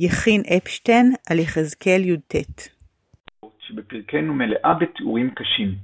יכין 0.00 0.42
אפשטיין 0.56 1.12
על 1.30 1.38
יחזקאל 1.38 2.00
י"ט 2.04 2.34
שבפרקנו 3.58 4.34
מלאה 4.34 4.74
בתיאורים 4.74 5.30
קשים, 5.30 5.74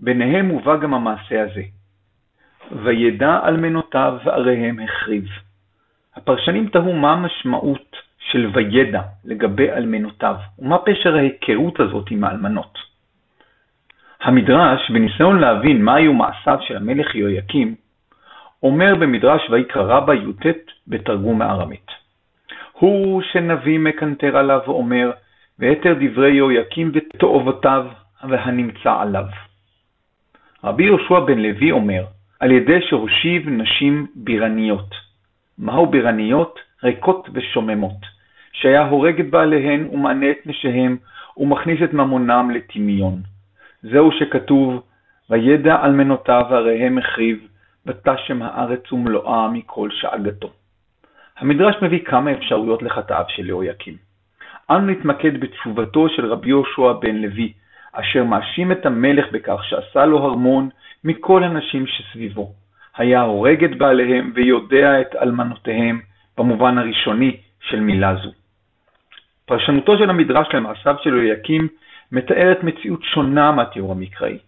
ביניהם 0.00 0.48
מובא 0.48 0.76
גם 0.76 0.94
המעשה 0.94 1.42
הזה. 1.42 1.62
וידע 2.84 3.40
אלמנותיו 3.44 4.18
ועריהם 4.24 4.80
החריב. 4.80 5.24
הפרשנים 6.14 6.68
תהו 6.68 6.92
מה 6.92 7.12
המשמעות 7.12 7.96
של 8.18 8.50
וידע 8.54 9.02
לגבי 9.24 9.70
אלמנותיו, 9.70 10.36
ומה 10.58 10.78
פשר 10.78 11.16
ההיכרות 11.16 11.80
הזאת 11.80 12.10
עם 12.10 12.24
האלמנות. 12.24 12.78
המדרש, 14.20 14.90
בניסיון 14.90 15.40
להבין 15.40 15.84
מה 15.84 15.94
היו 15.94 16.12
מעשיו 16.12 16.58
של 16.60 16.76
המלך 16.76 17.14
יהויקים, 17.14 17.74
אומר 18.62 18.94
במדרש 18.94 19.50
ויקרא 19.50 19.82
רבה 19.82 20.14
י"ט 20.14 20.46
בתרגום 20.86 21.38
מארמית. 21.38 22.03
הוא 22.78 23.22
שנביא 23.22 23.78
מקנטר 23.78 24.36
עליו 24.36 24.60
ואומר, 24.66 25.10
ויתר 25.58 25.94
דברי 26.00 26.34
יהויקים 26.34 26.90
ותועבותיו 26.94 27.86
והנמצא 28.28 28.92
עליו. 29.00 29.24
רבי 30.64 30.84
יהושע 30.84 31.20
בן 31.20 31.38
לוי 31.38 31.70
אומר, 31.70 32.04
על 32.40 32.50
ידי 32.50 32.82
שהושיב 32.82 33.48
נשים 33.48 34.06
בירניות. 34.14 34.94
מהו 35.58 35.86
בירניות? 35.86 36.58
ריקות 36.84 37.28
ושוממות, 37.32 38.00
שהיה 38.52 38.86
הורג 38.86 39.20
את 39.20 39.30
בעליהן 39.30 39.88
ומענה 39.92 40.30
את 40.30 40.46
נשיהם 40.46 40.96
ומכניס 41.36 41.78
את 41.84 41.92
ממונם 41.92 42.50
לטמיון. 42.54 43.20
זהו 43.82 44.12
שכתוב, 44.12 44.82
וידע 45.30 45.84
אלמנותיו 45.84 46.42
ועריהם 46.50 46.98
החריב, 46.98 47.48
ותשם 47.86 48.42
הארץ 48.42 48.92
ומלואה 48.92 49.48
מכל 49.48 49.88
שאגתו. 49.92 50.50
המדרש 51.38 51.74
מביא 51.82 52.04
כמה 52.04 52.32
אפשרויות 52.32 52.82
לחטאיו 52.82 53.24
של 53.28 53.46
יהויקים. 53.46 53.96
אנו 54.70 54.86
נתמקד 54.86 55.40
בתשובתו 55.40 56.08
של 56.08 56.26
רבי 56.26 56.48
יהושע 56.48 56.92
בן 56.92 57.16
לוי, 57.16 57.52
אשר 57.92 58.24
מאשים 58.24 58.72
את 58.72 58.86
המלך 58.86 59.26
בכך 59.32 59.64
שעשה 59.64 60.06
לו 60.06 60.18
הרמון 60.18 60.68
מכל 61.04 61.44
הנשים 61.44 61.86
שסביבו. 61.86 62.52
היה 62.96 63.22
הורג 63.22 63.64
את 63.64 63.78
בעליהם 63.78 64.32
ויודע 64.34 65.00
את 65.00 65.16
אלמנותיהם, 65.22 66.00
במובן 66.38 66.78
הראשוני 66.78 67.36
של 67.60 67.80
מילה 67.80 68.14
זו. 68.16 68.30
פרשנותו 69.46 69.98
של 69.98 70.10
המדרש 70.10 70.46
למעשיו 70.54 70.96
של 71.02 71.14
יהויקים 71.14 71.68
מתארת 72.12 72.64
מציאות 72.64 73.02
שונה 73.02 73.52
מהתיאור 73.52 73.92
המקראי. 73.92 74.38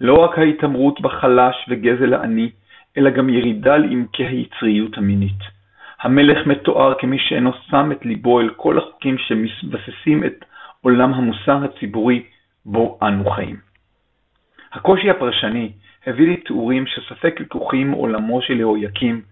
לא 0.00 0.14
רק 0.14 0.38
ההתעמרות 0.38 1.00
בחלש 1.00 1.56
וגזל 1.68 2.14
העני, 2.14 2.50
אלא 2.96 3.10
גם 3.10 3.28
ירידה 3.28 3.76
לעמקי 3.76 4.24
היצריות 4.24 4.98
המינית. 4.98 5.61
המלך 6.02 6.46
מתואר 6.46 6.94
כמי 6.98 7.18
שאינו 7.18 7.52
שם 7.70 7.92
את 7.92 8.04
ליבו 8.04 8.40
אל 8.40 8.50
כל 8.56 8.78
החוקים 8.78 9.18
שמבססים 9.18 10.24
את 10.24 10.44
עולם 10.80 11.14
המוסר 11.14 11.64
הציבורי 11.64 12.22
בו 12.66 12.98
אנו 13.02 13.30
חיים. 13.30 13.56
הקושי 14.72 15.10
הפרשני 15.10 15.72
הביא 16.06 16.28
לי 16.28 16.36
תיאורים 16.36 16.86
שספק 16.86 17.40
לקוחים 17.40 17.90
מעולמו 17.90 18.42
של 18.42 18.60
יהויקים, 18.60 19.22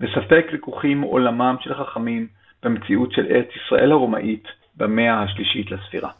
וספק 0.00 0.46
לקוחים 0.52 1.00
מעולמם 1.00 1.56
של 1.60 1.74
חכמים 1.74 2.26
במציאות 2.62 3.12
של 3.12 3.26
ארץ 3.30 3.48
ישראל 3.56 3.92
הרומאית 3.92 4.48
במאה 4.76 5.22
השלישית 5.22 5.70
לספירה. 5.70 6.10